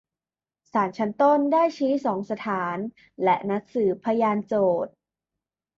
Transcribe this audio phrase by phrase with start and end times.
[0.71, 2.77] ศาลชั้นต้นได้ชี้สองสถาน
[3.23, 4.53] และนัดสืบพยานโจ
[4.85, 4.91] ทก์